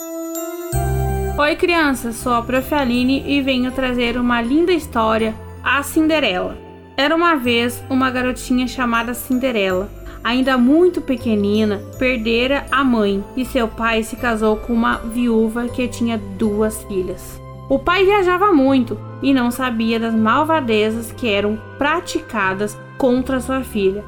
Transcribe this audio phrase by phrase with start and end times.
[0.00, 2.72] Oi, crianças, sou a Prof.
[2.72, 6.56] Aline e venho trazer uma linda história, A Cinderela.
[6.96, 9.90] Era uma vez uma garotinha chamada Cinderela.
[10.22, 15.88] Ainda muito pequenina, perdera a mãe e seu pai se casou com uma viúva que
[15.88, 17.40] tinha duas filhas.
[17.68, 24.04] O pai viajava muito e não sabia das malvadezas que eram praticadas contra sua filha.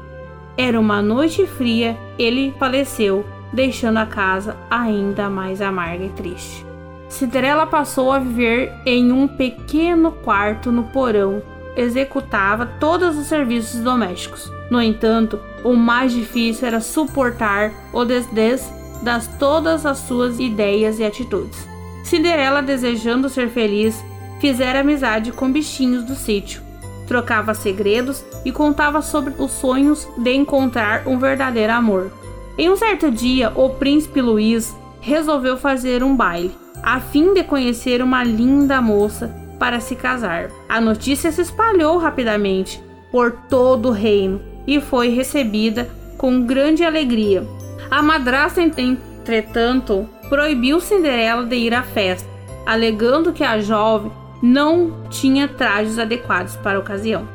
[0.57, 6.65] Era uma noite fria, ele faleceu, deixando a casa ainda mais amarga e triste.
[7.09, 11.41] Cinderela passou a viver em um pequeno quarto no porão.
[11.75, 14.51] Executava todos os serviços domésticos.
[14.69, 18.55] No entanto, o mais difícil era suportar o desdém
[19.03, 21.67] das todas as suas ideias e atitudes.
[22.03, 24.03] Cinderela, desejando ser feliz,
[24.39, 26.61] fizera amizade com bichinhos do sítio,
[27.07, 32.11] trocava segredos e contava sobre os sonhos de encontrar um verdadeiro amor.
[32.57, 38.01] Em um certo dia, o príncipe Luiz resolveu fazer um baile a fim de conhecer
[38.01, 40.49] uma linda moça para se casar.
[40.67, 47.45] A notícia se espalhou rapidamente por todo o reino e foi recebida com grande alegria.
[47.89, 52.27] A madrasta, entretanto, proibiu Cinderela de ir à festa,
[52.65, 57.27] alegando que a jovem não tinha trajes adequados para a ocasião.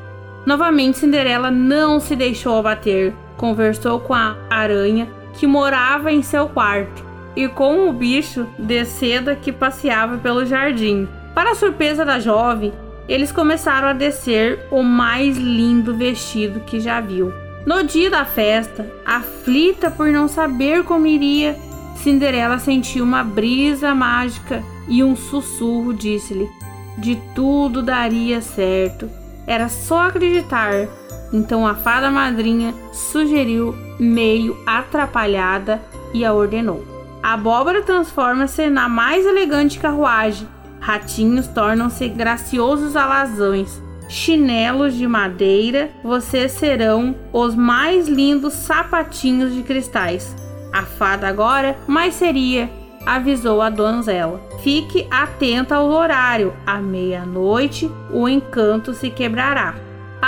[0.45, 7.05] Novamente, Cinderela não se deixou abater, conversou com a aranha que morava em seu quarto
[7.35, 11.07] e com o bicho de seda que passeava pelo jardim.
[11.35, 12.73] Para a surpresa da jovem,
[13.09, 17.33] eles começaram a descer o mais lindo vestido que já viu.
[17.67, 21.57] No dia da festa, aflita por não saber como iria,
[21.97, 26.49] Cinderela sentiu uma brisa mágica e um sussurro disse-lhe:
[26.97, 29.11] de tudo daria certo.
[29.47, 30.89] Era só acreditar.
[31.33, 35.81] Então a fada madrinha sugeriu, meio atrapalhada,
[36.15, 36.85] e a ordenou.
[37.23, 40.49] A abóbora transforma-se na mais elegante carruagem.
[40.81, 43.83] Ratinhos tornam-se graciosos alazões.
[44.09, 50.35] Chinelos de madeira, vocês serão os mais lindos sapatinhos de cristais.
[50.73, 52.71] A fada agora mais seria,
[53.05, 54.41] avisou a donzela.
[54.63, 56.53] Fique atenta ao horário.
[56.65, 59.75] À meia-noite, o encanto se quebrará.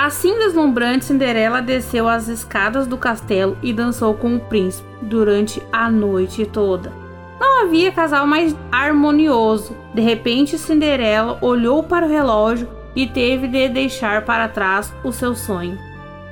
[0.01, 5.91] Assim deslumbrante, Cinderela desceu as escadas do castelo e dançou com o príncipe durante a
[5.91, 6.93] noite toda.
[7.41, 9.77] Não havia casal mais harmonioso.
[9.93, 15.35] De repente, Cinderela olhou para o relógio e teve de deixar para trás o seu
[15.35, 15.77] sonho.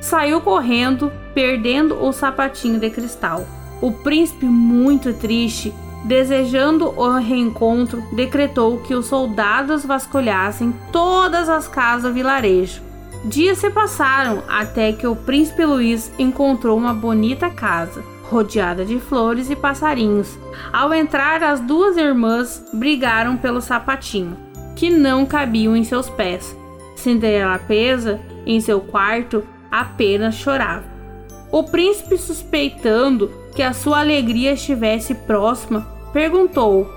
[0.01, 3.45] Saiu correndo, perdendo o sapatinho de cristal.
[3.83, 12.05] O príncipe, muito triste, desejando o reencontro, decretou que os soldados vasculhassem todas as casas
[12.05, 12.86] do vilarejo
[13.27, 19.51] Dias se passaram até que o príncipe Luiz encontrou uma bonita casa, rodeada de flores
[19.51, 20.39] e passarinhos.
[20.73, 24.37] Ao entrar, as duas irmãs brigaram pelo sapatinho,
[24.77, 26.57] que não cabiam em seus pés.
[26.95, 29.43] Cinderela presa em seu quarto
[29.73, 30.85] apenas chorava.
[31.51, 36.89] O príncipe, suspeitando que a sua alegria estivesse próxima, perguntou: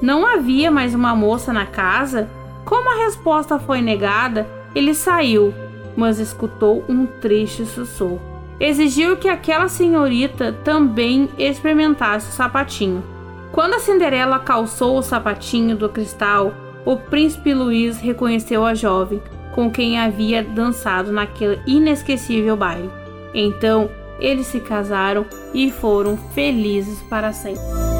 [0.00, 2.30] Não havia mais uma moça na casa?
[2.64, 5.52] Como a resposta foi negada, ele saiu
[5.96, 8.20] mas escutou um triste sussurro.
[8.58, 13.02] Exigiu que aquela senhorita também experimentasse o sapatinho.
[13.50, 16.54] Quando a Cinderela calçou o sapatinho do cristal,
[16.84, 19.20] o príncipe Luiz reconheceu a jovem
[19.54, 22.90] com quem havia dançado naquele inesquecível baile.
[23.34, 27.91] Então, eles se casaram e foram felizes para sempre.